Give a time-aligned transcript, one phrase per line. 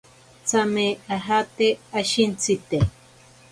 [0.45, 1.67] Tsame ajate
[1.99, 2.77] ashintsite.